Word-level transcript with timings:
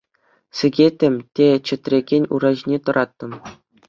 Сикеттӗм 0.59 1.15
те 1.39 1.47
чӗтрекен 1.71 2.23
ура 2.39 2.51
ҫине 2.63 2.77
тӑраттӑм. 2.89 3.31